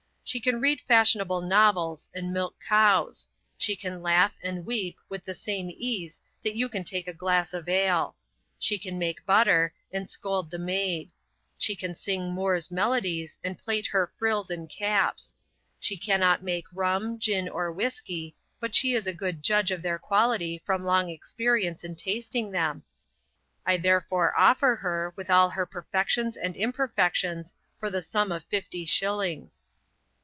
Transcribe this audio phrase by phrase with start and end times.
[0.23, 5.35] She can read fashionable novels and milk cows; she can laugh and weep with the
[5.35, 8.15] same ease that you can take a glass of ale;
[8.57, 11.11] she can make butter, and scold the maid;
[11.57, 15.35] she can sing Moore's melodies, and plait her frills and caps;
[15.81, 19.99] she cannot make rum, gin, or whiskey, but she is a good judge of their
[19.99, 22.83] quality from long experience in tasting them,
[23.65, 28.85] I therefore offer her, with all her perfections and imperfections, for the sum of fifty
[28.85, 29.65] shillings.'